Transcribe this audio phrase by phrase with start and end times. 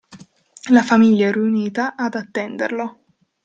[0.71, 3.03] La famiglia riunita ad attenderlo.